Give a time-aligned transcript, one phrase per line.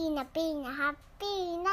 [0.00, 1.70] ーナピーナハッピーな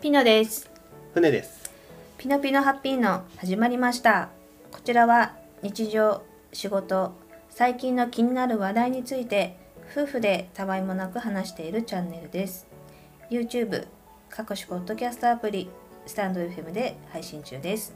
[0.00, 0.68] ピノです。
[1.14, 1.70] 船です。
[2.18, 4.30] ピノピノハッピーの始まりました。
[4.72, 6.22] こちらは日常
[6.52, 7.12] 仕事
[7.50, 9.56] 最近の気になる話題について
[9.92, 12.66] 夫婦でたわいもなく話しているチャンネルです。
[13.30, 13.86] YouTube
[14.28, 15.70] 各種ポッドキャストアプリ
[16.04, 17.94] スタンド FM で配信中です。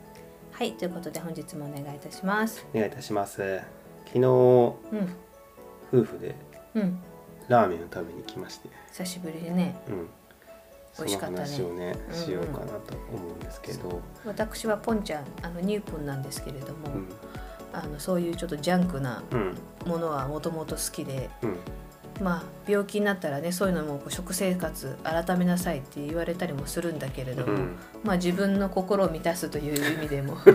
[0.52, 2.64] はいということで本日もお願いいたします。
[2.72, 3.60] お願いいたします。
[4.06, 4.76] 昨日うん。
[5.92, 6.36] 夫婦で
[6.76, 7.00] うん
[7.48, 8.68] ラーメンを食べに来まして。
[8.92, 9.76] 久しぶりでね。
[9.88, 10.08] うん。
[10.98, 11.46] 美味しかったね。
[11.46, 12.24] その話をねうんうん。
[12.24, 17.08] しようかなと思うんですけど、私はポンちゃんあのニューポンなんですけれども、うん。
[17.72, 19.54] あのそういうちょっとジャンクなうん。
[19.86, 21.56] ものはもともと好きでうん。
[22.22, 27.76] まあ病気になったらねそういうのも食生活改めなさいって言われたりもするんだけれども、うん。
[28.02, 30.38] まあ自分の心を満たすという意味でも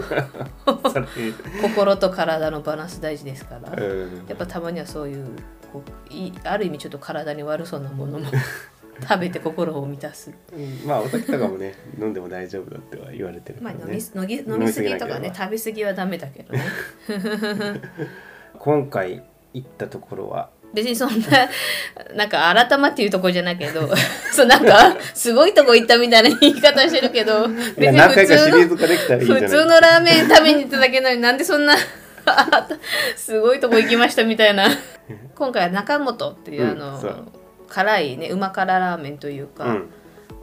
[1.62, 4.26] 心と体のバランス大事ですから、うん。
[4.28, 5.28] やっぱたまにはそういう
[5.72, 8.32] こういある意味ちょっと体に悪そうなものも
[9.02, 10.82] 食べて心を満たす、うん。
[10.86, 16.64] まあお酒とかもね飲んでも大丈夫だっては言われてるまあ、飲み飲み飲みすぎとかね食べ過ぎはダメだけどね。
[18.60, 20.50] 今回行ったところは？
[20.74, 21.50] 別にそんな
[22.16, 23.90] なんか改まっていうとこじゃないけど
[24.32, 28.78] そうなんかすごいとこ行ったみたいな言い方してるけど別に普通の
[29.20, 31.76] 普通のラーメン食べに行っただけなのになんでそんな
[33.18, 34.70] すごいとこ行きましたみたいな
[35.36, 37.28] 今回は中本っていうあの、う。
[37.68, 39.90] 辛いねうま辛ラーメンというか、うん。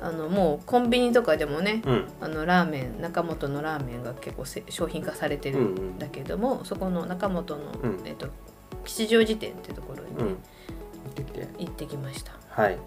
[0.00, 2.08] あのもうコンビニとかでもね、うん。
[2.20, 8.00] あのラーメン中本のラーメンが結構せ商品化されてるんだけども、そこの中本の、うん。
[8.06, 8.28] えっと
[8.84, 11.48] 吉祥寺店っていうところにね、うん行ってきて。
[11.58, 12.32] 行ってきました。
[12.50, 12.78] はい。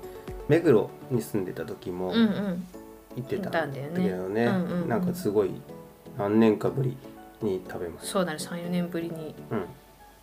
[0.48, 2.68] 目黒に住んでた時もうんうん。
[3.16, 4.46] 行ってたんだけどね。
[4.46, 4.90] うんうんうん。
[4.90, 5.52] なんかすごい
[6.18, 6.98] 何年かぶり
[7.42, 8.12] に食べました。
[8.12, 9.66] そうだね、三四年ぶりにうん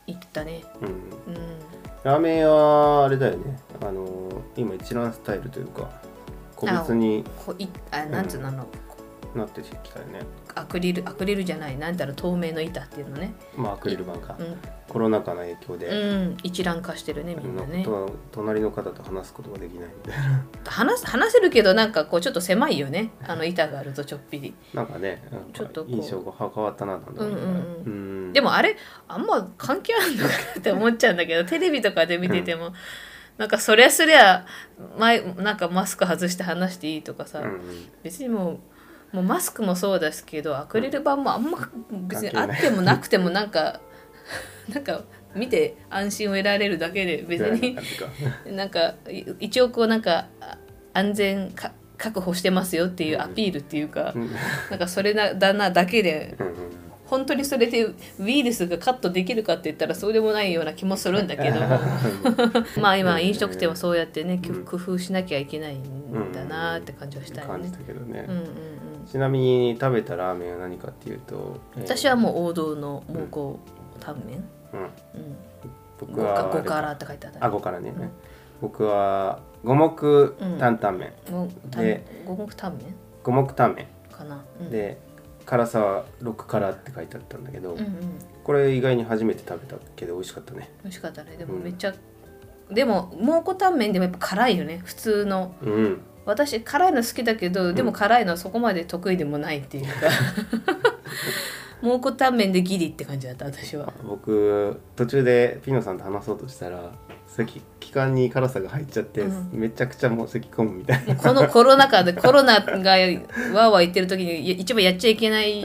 [0.08, 0.64] 行ったね。
[0.80, 1.78] うんうん。
[2.04, 5.90] ラーメンはあれだよねあの今一覧スタイルというか
[6.54, 8.66] 個別にこいあなんつうの、あの
[9.34, 10.20] なってきたよね。
[10.54, 13.32] アクリルアクリルじゃないなんだろう透明の板っていうのね。
[13.56, 14.36] まあアクリル板か。
[14.38, 14.56] うん。
[14.88, 17.84] コロナ禍の影響で、うん、一覧化してるねみんなね。
[17.84, 20.44] と隣の方と話すことができないみたいな。
[20.66, 23.10] 話す話せるけどなんかこうちょっと狭いよね。
[23.26, 24.54] あの板があるとちょっぴり。
[24.72, 25.22] なんかね
[25.52, 27.38] ちょっと印象が変わったななんて思うんうん。
[27.38, 27.90] う
[28.28, 28.32] ん。
[28.32, 28.76] でもあれ
[29.06, 32.72] あんま関係あるのかって思っちゃうんだけど テレビとかで見てても、
[33.36, 34.46] なんかそりゃすりゃ
[34.98, 37.60] 前なんかマスク外して話していいとかさ、うんうん。
[38.02, 38.58] 別にもう
[39.12, 41.58] もうマスクもそうですけどアクリル板もあんま
[42.08, 43.80] 別にあってもなくてもなんか
[44.68, 45.02] なんか
[45.34, 47.76] 見て安心を得られるだけで別に
[48.54, 50.58] なんかい一応こうなんかあ
[50.92, 54.30] 安全か確保してますよっていうアピールっていうか、うん。
[54.70, 56.54] なんかそれなだなだけでうんうん。
[57.06, 57.86] 本当にそれで
[58.20, 61.60] ウイルスがカットできるかって言ったらそうでもないような気もするんだけど。
[62.80, 64.64] まあ今飲食店はそうやってねうん。
[64.64, 67.52] 工夫しなきゃいけないんだなって感じはしたよね。
[67.52, 67.72] 感じ。
[67.72, 68.48] たけどね、うんうんうん、
[69.10, 74.90] ちなみに食べたラーメンは何かっていうと、えー私はもう王道の蒙古タンメン、うん、うん、
[75.98, 77.92] 僕五かは五辛って書いてあったあ五辛ね、
[78.60, 81.12] 僕は五目担々麺、
[81.70, 84.98] で五目タンメン五目タンメかな、で
[85.46, 87.76] 辛さは六辛って書いてあったんだけど、
[88.44, 90.70] これ意外に初めて食べたけど美味しかったね。
[90.82, 91.36] 美味しかったね。
[91.38, 91.62] でもうん。
[91.62, 91.94] めっちゃ、
[92.70, 94.80] でも蒙古タンメンでもやっぱ辛いよね。
[94.84, 95.54] 普通の。
[95.62, 96.00] うん。
[96.24, 99.92] 私辛いの好きだけどでも辛いのはそこまで得意でもないっていうか
[101.82, 103.92] 蒙古タンメンでギリって感じだった私は。
[104.06, 106.92] 僕途中でピノさんと話そうとしたら
[107.26, 109.50] 咳気管に辛さが入っちゃって、うん。
[109.52, 115.64] めちゃくちゃもう咳込むみたいもうこのコロナ禍でコロナがわーわー言ってる時にい一番やっちゃいけない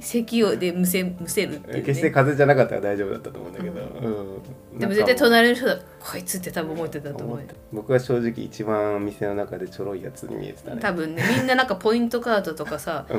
[0.00, 4.78] 咳をでむせむせるっていう、ね、決して風邪じゃなかったら大丈夫だったと思うんだけど、うん。
[4.78, 7.38] でも絶対隣の人だこいつって多分思ってたと思う。
[7.38, 10.80] よ僕は正直一番店の中でちょろいやつに見えてたね。
[10.80, 13.14] 多分ねみんななんかポイントカードとかさう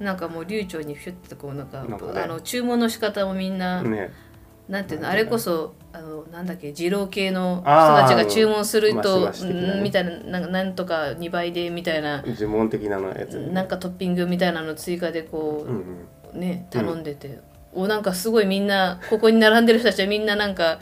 [0.00, 1.96] なんかもう流暢にフュッてこうなんかね。
[2.22, 4.10] あの注文の仕方もみんな、んね。
[4.68, 9.32] なんていうのあなんていうのれこそあのなんだっけ二郎系の人たちが注文すると、ね。
[9.42, 13.38] うんみたいななんかなんとか2倍でみたいな、呪文的なのやつ。
[13.38, 17.40] なんかトッピングみたいなの追加でこうんう、ね頼んでて、
[17.72, 20.80] おなんかすごいみんなここに並んでる人たちはみんななんか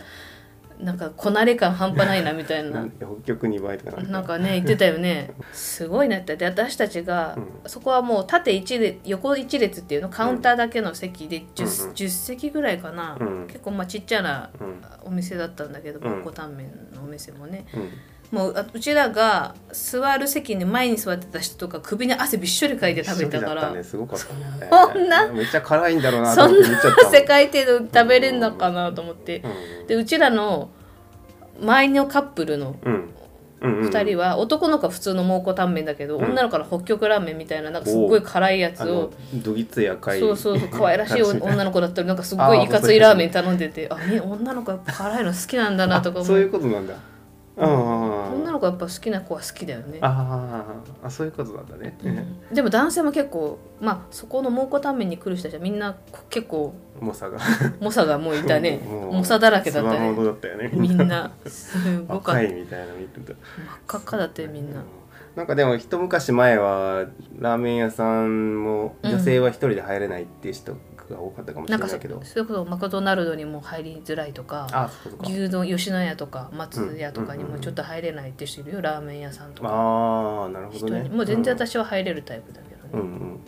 [0.78, 2.86] なんかこなれ感半端ないなみたいうん、な。
[2.98, 4.38] 北極2倍とかなんか。
[4.38, 5.32] ね言ってたよね。
[5.52, 6.36] すごいなって。
[6.36, 10.08] で私たちが、うそこはもう縦一列横一列っていうの？
[10.08, 11.94] カウンターだけの席で 10,、うんうん。
[11.94, 13.46] 10席ぐらいかな、うん。
[13.46, 14.82] 結構まあちっちゃなうん。
[15.04, 16.16] お店だったんだけどうん。
[16.18, 17.88] 蒙古タンメンのお店もね、うん
[18.34, 23.54] もうあうちらが座る席に前に座ってた人とか首に汗びっしょりかいて食べたから。
[23.54, 24.68] 一人だったねすごかったね。
[24.70, 29.42] そんなめっちゃ辛いんだろうなって見ちゃったもんな世界程度食べれんのかなと思って。
[29.80, 29.86] うん。
[29.86, 30.70] でうちらの
[31.60, 33.14] 前のカップルのうん。
[33.60, 33.80] うん。
[33.80, 33.88] うん。
[33.88, 36.24] 2人は男の子は普通の蒙古タンメンだけど、うん。
[36.24, 40.18] 女の子は北極ラーメンみたいななんかすっごい辛いやつあをのどぎつい赤い。
[40.18, 46.94] そうそうそう可愛らしい女の子だったら なんかすっごいいかついラーメン頼んでてあみ女の子やっぱ辛いの好きなんだなとかそういうことなんだ。
[47.56, 48.03] あ女
[48.54, 49.98] の子やっぱ好きな子は好きだよね。
[50.00, 50.64] あ
[51.02, 52.54] ああそういうことなんだね、うん。
[52.54, 55.96] でも男性も結構まあそこの蒙古タンメンに来る人たちはみんな
[56.30, 57.38] 結構重さが。
[57.80, 58.80] 猛者がもういたね。
[58.88, 60.14] 猛者だらけだったね。
[60.16, 60.70] だったよね。
[60.72, 61.30] みんな。
[61.46, 62.42] すごかった。
[62.42, 63.34] いみたいなの見てた。
[63.86, 64.82] 赤っかだってみんな。
[65.36, 67.06] なんかでも一昔前は
[67.40, 70.76] ラーメン屋さんも女性は一人で入れないっていう人
[71.10, 79.68] が多かったかもしなんかそれないけど、それこそマクドナルドにも入りづらいとかあそうか牛丼吉野家とか松屋とかにもちょっと入れないって人いるよラーメン屋さんとか。
[79.68, 81.02] ああなるほ人どね。
[81.02, 82.90] にもう全然私は入れるタイプだけどね。
[82.94, 83.40] うんうん。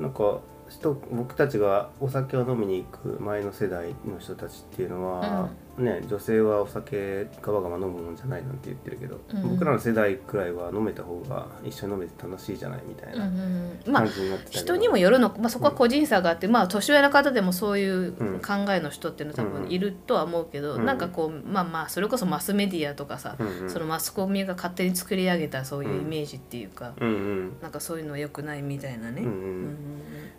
[0.00, 9.50] なんか人僕たちがお酒を飲みに行く前の世代の人たちっていうのは、ね女性はお酒ガバガバ飲むもんじゃないなんて言ってるけど、うん。
[9.50, 13.92] 僕らの世代くらいは飲めた方が一緒に飲めて楽しいじゃないみたいうんうなんうん。
[13.92, 20.84] まあ感じになってたけど、人にもよるの、まあ、そこは個人差があって、まあ年上の方でもそういううん考えの人っていうのは多分いるとは思うけど、うん。
[20.84, 23.70] なんかこうまあまあそれこそマスメディアとかさ、うんうん。
[23.70, 27.56] そのマスコミが勝手に作り上げたそういうイメージっていうか、うんうん。
[27.60, 29.22] なんかそういうのは良くないみたいなね。
[29.22, 29.76] うんうんうん。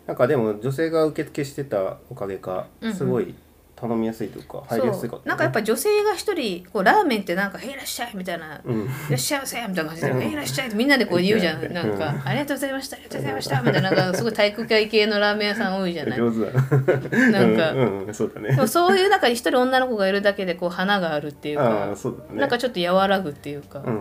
[0.06, 2.94] なんかでも女性が受付してたおかげかうんうん。
[2.94, 3.34] すごい
[3.80, 8.82] 頼みやすいというか入りやすいかなんかやっぱ女性が一人こうラーメンってなんか「へいいらっしゃい」みたいな「うん。
[8.82, 10.22] いらっしゃいませ」みたいな感じで「うん。
[10.22, 11.64] へいいらっしゃい」ってみんなでこう言うじゃん。
[11.64, 11.72] うん。
[11.72, 16.18] なんか「ありがとうございましたありがとうございました」みたいななんかすごい体育会系のラーメン屋さん多いじゃない。
[16.18, 17.30] 上手だ。
[17.30, 17.72] なんか。
[17.72, 18.54] うんうん、そうだね。
[18.54, 22.40] でもそういう中に一人女の子がいるだけでこう花があるっていうあかあそうだね。
[22.40, 23.92] なんかちょっと和らぐっていうか、うんうん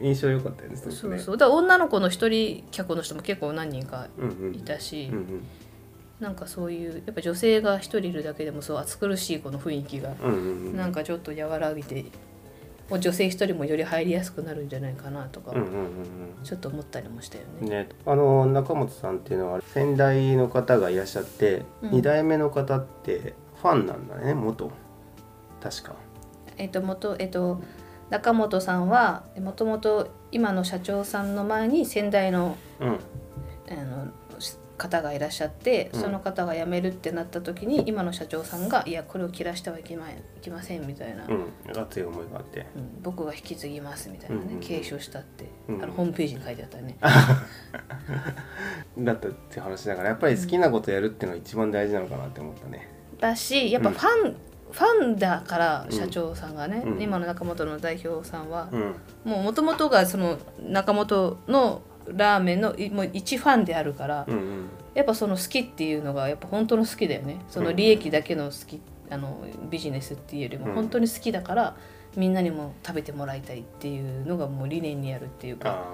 [0.00, 0.06] うん。
[0.06, 0.76] 印象良かったよね。
[0.76, 1.36] そうそう。
[1.36, 4.54] だから女の子の一人客の人も結構何人かうんうん。
[4.54, 5.42] いたし、うんうん
[6.20, 10.14] なんかそういうやっぱ女性が一人いるだけでもそう暑苦しいこの雰囲気が
[10.74, 12.06] なんかちょっと和らぎて
[12.88, 15.52] もう女性一人もより入りやすくなるんじゃないかなとか、
[16.44, 17.84] ちょっと思ったりもしたようんね。
[17.84, 21.90] ねあの中本さんっていうのは先代の方がいらっしゃって、うん。
[21.90, 24.70] 二代目の方ってファンなんだね元。
[25.60, 25.96] 確か。
[26.58, 27.60] えっと元えっと
[28.10, 33.00] 中本さんはもともと今の社長さんの前に先代のうん。
[33.68, 34.12] あの
[34.76, 36.00] 方がいらっしゃって、うん。
[36.00, 41.78] その方が辞めるってなった時に今の社長さんが「いやこれを切らしてはいけまいけません」みたいな、うん。
[41.78, 42.66] 熱い思いがあって。
[42.76, 43.02] うん。
[43.02, 44.60] 僕が引き継ぎますみたいなね、うんうんうん。
[44.60, 46.96] 継承したって、うんあのホームページに書いてあったね。
[48.98, 52.88] だったって話だからやっぱり好きなことやるっていうのが一番大事なのかなって思ったね。
[53.18, 54.36] だしやっぱファン、
[54.72, 57.02] ファンだから社長さんがね、うん。
[57.02, 58.94] 今の中本の代表さんは、うん。
[59.24, 64.68] もうもともとがその中本のラーメンのいもう一ファンであるから、うんうん。
[64.94, 67.38] やっぱその好きっていうのがやっぱ本当の好きだよね。
[67.48, 68.80] その利益だけの好き、
[69.10, 70.74] あのビジネスっていうよりもうん。
[70.74, 71.76] 本当に好きだから、
[72.16, 75.84] みんなにも食べてもらいたいっていうのがもう理念にあるっていうか、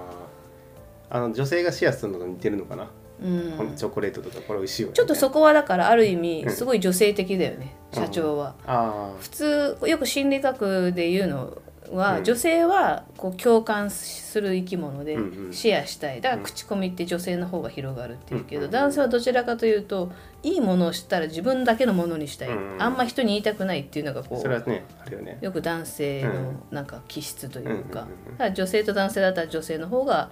[1.09, 2.89] あの女性がシェアするのと似てるのかな、
[3.21, 3.53] うん。
[3.57, 4.93] このチョコレートとかこれ美味しいよね。
[4.93, 6.51] ちょっとそこはだからある意味うん。
[6.51, 8.55] すごい女性的だよね、社長は。
[8.65, 11.57] あ普通よく心理学で言うの
[11.91, 12.23] は、うん。
[12.23, 15.17] 女性はこう共感する生き物で
[15.51, 16.21] シェアしたい。
[16.21, 25.37] だから口コミって女性の方が広がるっていうけど、うん男性はどちらかというといいものを知ったら自分だけのものにしたい、うんあんま人に言いたくないっていうのがあこうそれはねあるよね。
[25.41, 28.09] よく男性うのなんか気質というか,、だか
[28.45, 30.31] ら女性と男性だったら女性の方が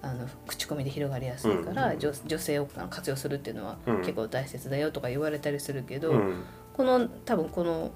[0.00, 3.98] あの口コミで広がりやすいから、女女性を活用するっていうのはうん。
[3.98, 6.44] 結構大切だよとか言われたりするけど、うん。
[6.72, 7.90] この多分この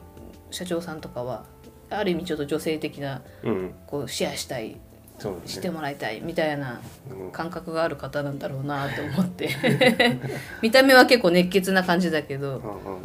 [0.50, 1.44] 社長さんとかは
[1.92, 3.74] ある意味ちょっと女性的なうん。
[3.86, 4.78] こうシェアしたいね。
[5.46, 6.80] してもらいたいみたいな
[7.10, 7.30] うん。
[7.30, 9.50] 感覚がある方なんだろうなと思って。
[10.62, 13.02] 見た目は結構熱血な感じだけど、うんうん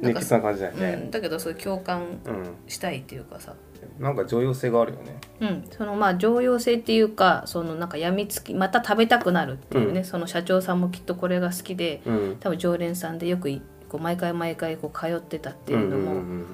[0.00, 2.54] 熱血な感じだようん、ねだけどそういう共感うん。
[2.68, 3.54] したいっていうかさ、
[3.98, 5.16] なんか常用性があるよね。
[5.40, 10.04] うん、そのまあ常用性っていうかそのなんかやみつきまた食べたくなるっていうね、うん。
[10.04, 12.36] その社長さんもきっとこれが好きでうん。
[12.38, 16.46] 多分常連さんでよくいこう毎回毎回こう通ってたっていうのも、んんん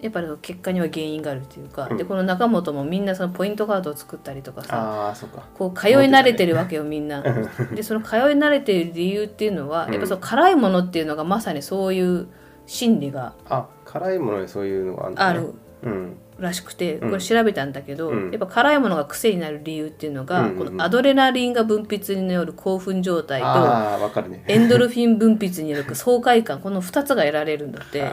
[0.00, 1.96] やっぱり結果には原因があるっていうか、うん。
[1.96, 5.44] でこの中本もみんなそのポイントカードを作ったりとかさああそっか。
[5.54, 7.22] こう通い慣れてるわけよみんな。
[7.74, 9.92] でその通い慣れてる理由っていうのは、うん。
[9.92, 12.28] やっぱその辛いものっていうのがまさにそういう
[12.66, 15.22] 心理があ辛いものにそういうのがあるね。
[15.22, 16.16] あるうん。
[16.38, 17.10] らしくてうん。
[17.10, 18.30] これ調べたんだけど、うん。
[18.30, 20.58] やっぱ辛いものが癖になる理由っていうのが、うんうんうん。
[20.58, 24.44] このアドレナリンが分泌による興奮状態とああわかるね。
[24.46, 28.04] エンドルフィン分泌による爽快感この2つが得られるんだって。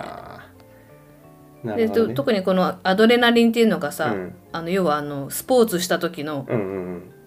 [1.74, 4.36] あーなで特にこのアドレナリンっていうのがさ、うん。
[4.52, 6.60] あの要はあのスポーツした時のうん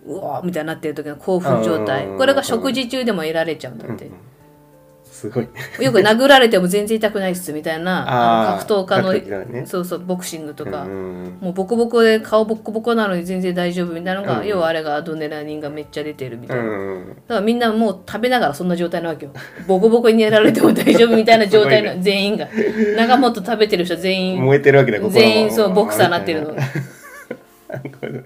[0.06, 2.06] うんうわーみたいになってる時の興奮状態。
[2.06, 4.18] うんこれが食事中でも得られちゃうんだって、うんうん
[5.18, 5.44] すごい。
[5.44, 5.50] ね
[5.84, 9.64] よく殴られても全然痛くないっすみたいな格闘家のね。
[9.66, 14.46] そうそうボクシングとか、うんもうボコボコで顔ボッコボコなのに全然大丈夫みたいなのが、うん。
[14.46, 19.32] 要はあれがアドネラリンがめっちゃ出てるみたいな、だうんからみんなもう食べながらそんな状態なわけよ。
[19.66, 22.48] ボコボコにやられても大丈夫みたいな状態の全員が。
[22.96, 24.44] 長本食べてる人全員。
[24.44, 26.54] 燃えてるわけだ全員そうボクサーになってるの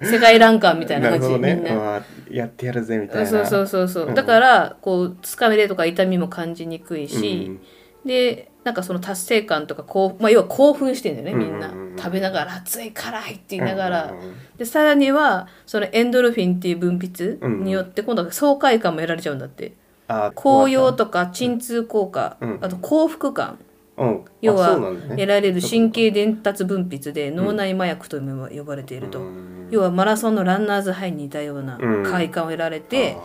[0.03, 1.55] 世界ランカーみたいな感じ、ほどね。
[1.57, 1.75] みんな。
[1.75, 3.27] まあやってやるぜみたいな。
[3.27, 4.15] そうそうそうそう、うん。
[4.15, 7.61] だからこうつかみでとか痛みも感じにくいし、うん。
[8.07, 11.75] でなんかその達成感とかこう、まあ、要は興奮してんだよねみんな、うん。
[11.75, 14.19] うんうん食べながら熱い辛いって言いながら、うん。
[14.19, 19.75] うんうんでさらにはそのエンドルフィンっていう分泌によって今度は爽快感も得られちゃうんだって。
[20.09, 22.59] あ高揚とか鎮痛効果、うん。
[22.61, 23.59] あと幸福感
[23.97, 24.25] うん。
[24.41, 24.79] 要は
[25.11, 29.69] 得られる神経伝達分泌で脳内麻薬とも呼ばれていると、うん。
[29.71, 32.03] 要はマラソンのランナーズハイに似たようなうん。
[32.05, 33.17] 快感を得られて、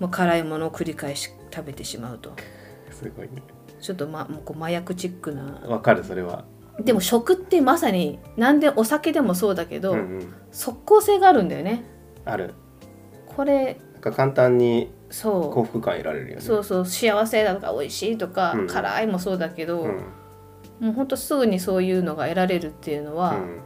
[0.00, 2.30] う辛いものを繰り返し食べてしまうと。
[2.30, 3.42] ーすごいね。
[3.80, 5.60] ちょっと、ま、もうこう麻薬チックな。
[5.66, 6.44] わかるそれは。
[6.80, 10.34] でも食ってまさになんでお酒でもそうだけど、うんうん。
[10.50, 11.84] 即効性があるんだよね。
[12.24, 12.54] ある。
[13.26, 15.54] これなんか簡単にそう。
[15.54, 16.40] 幸福感得られるよね。
[16.40, 18.66] そうそう幸せだとか美味しいとか、うん。
[18.66, 20.04] 辛いもそうだけど、うん。
[20.80, 23.60] もうほんとすぐにそういうのが得られるっていうのは、うん。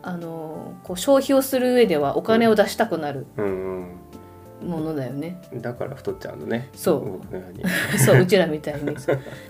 [0.00, 3.26] あのこう消費をする上ではお金を出したくなる。
[3.36, 3.90] うん
[4.62, 6.68] ものだよね、うんだから太っちゃうのね。
[6.74, 7.20] そう。
[7.98, 8.94] そううちらみたいに。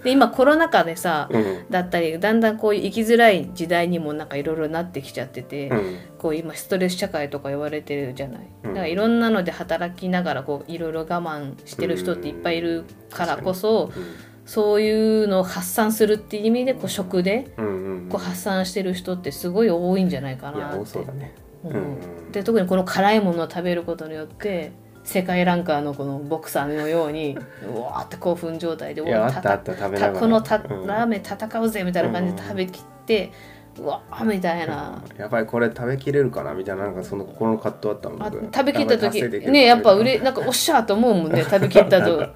[0.04, 1.44] で今コロナ禍でさ、うん。
[1.70, 5.96] だったりだんだんこういう生きづらい時代にもなんかいろいろなってきちゃってて、うん。
[6.18, 8.70] こう今ストレス社会とか言われてるじゃない、うん。
[8.70, 13.90] だからいろんなので働きながらこういろいろ我慢してる人っていっぱいいるからこそ、
[14.44, 17.48] そういうのを発散するっていう意味でこう食で
[18.08, 20.86] こう発散してる人ってすごい多いんじゃないかなって。
[20.86, 21.34] そうだね。
[21.64, 22.32] うんうん。
[22.32, 24.72] で特にこの辛いものを食べることによって
[25.08, 30.86] 世界ランカーのこのボクサーのようにうわーって興奮状態でこのた、うん。
[30.86, 33.32] ラーメン戦うぜみたいな感じで食べきって、
[33.78, 35.02] うわーみたいな。
[35.16, 42.30] やばいこれ食べきれるかなみたいななんかその心の葛藤あったもん食べきった時ねやっぱうみたいれなんかおっしゃーと思うもんね食べきったとな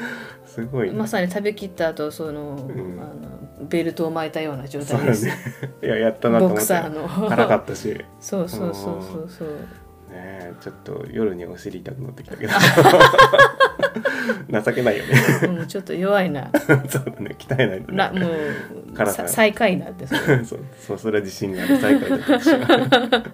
[0.46, 0.96] すごいね。
[0.96, 2.98] まさに食べきった後その,、ん。
[2.98, 5.34] あのベルトを巻いたような状態です、ね。
[5.84, 6.66] いややったなとボク思って。
[6.66, 7.28] サーの。
[7.28, 7.88] 辛かったし。
[7.88, 9.48] ね そうそうそうそうそう
[10.10, 12.52] えちょっと夜にお尻痛くなってきたけど。
[14.50, 15.48] 情けないよね。
[15.48, 16.50] もうちょっと弱いな。
[16.88, 17.34] そうだね。
[17.38, 17.98] 鍛えないとね。
[17.98, 20.44] らもう最下位になって そう
[20.78, 21.78] そうそれは自信がある。
[21.78, 22.50] 最下位だったし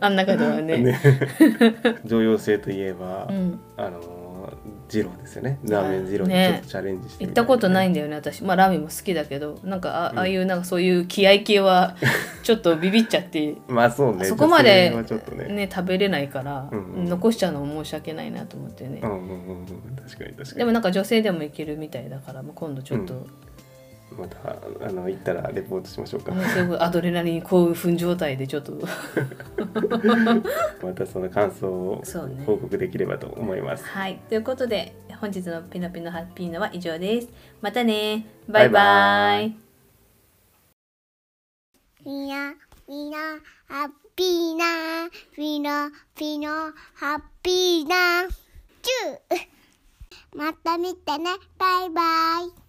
[0.01, 0.79] あん中ではね。
[0.79, 1.01] ね。
[2.05, 4.22] 常用性といえば、うん、あの
[4.93, 5.59] 二郎ですよね。
[5.65, 8.43] ラーメン二郎にちねょっとチャレンジして行ったことないんだだよね私。
[8.45, 11.97] まあラーメンも好きだけどなんかあ,、ああいうなんかそういう気合系は
[12.43, 13.55] ちょっとビビっちゃって。
[13.69, 14.25] まあそうね。
[14.25, 15.55] そこまでね。
[15.55, 19.67] ね食べれないから、うんうん残しちゃうのも申し訳ないなと思ってね、うんうんうんうん。
[19.97, 20.59] 確かに確かに。
[20.59, 23.27] でもなんか女性でもいけるみたいだから、まあ、今度ちょっと、
[24.19, 28.73] またあの行ったらレポートしましょうか、もうすごいアドレナリン興奮状態でちょっと。
[30.83, 32.43] またその感想をそうね。
[32.45, 33.85] 報告できればと思います。
[33.85, 34.19] はい。
[34.29, 37.29] ということで本日の「ピノピノハッピーノ」は以上です。
[37.61, 38.27] またね。
[38.49, 39.57] バイバイ。
[42.05, 42.55] みんな、
[42.89, 43.19] みんな、
[43.69, 48.29] ハッピーな、ピノ、ピノ、ハッピーな、
[48.83, 49.49] チュー。
[50.37, 52.03] また見てね、バイバ
[52.59, 52.62] イ。